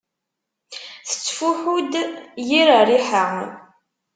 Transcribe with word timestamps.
Tettfuḥu-d 1.07 1.93
yir 2.47 2.69
rriḥa. 2.83 3.27